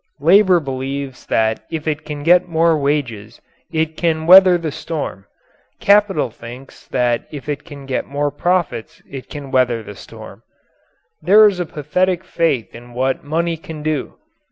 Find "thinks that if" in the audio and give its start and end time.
6.31-7.47